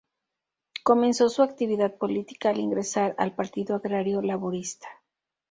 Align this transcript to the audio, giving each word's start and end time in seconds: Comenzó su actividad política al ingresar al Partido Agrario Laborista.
Comenzó 0.81 1.29
su 1.29 1.43
actividad 1.43 1.95
política 1.95 2.49
al 2.49 2.57
ingresar 2.59 3.13
al 3.19 3.35
Partido 3.35 3.75
Agrario 3.75 4.23
Laborista. 4.23 4.87